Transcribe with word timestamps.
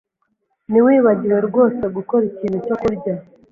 Nibagiwe 0.69 1.39
rwose 1.47 1.83
gukora 1.95 2.23
ikintu 2.31 2.57
cyo 2.65 2.75
kurya. 2.81 3.13